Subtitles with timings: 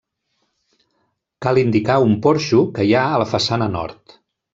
[1.45, 4.17] Cal indicar un porxo que hi ha a la façana nord.